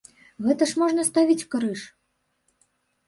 Гэта 0.45 0.67
ж 0.71 0.79
можна 0.81 1.05
ставіць 1.11 1.47
крыж! 1.53 1.79